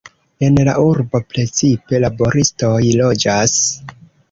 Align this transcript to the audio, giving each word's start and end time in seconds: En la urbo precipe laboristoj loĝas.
En 0.45 0.55
la 0.67 0.73
urbo 0.83 1.21
precipe 1.33 2.01
laboristoj 2.05 2.73
loĝas. 3.05 3.57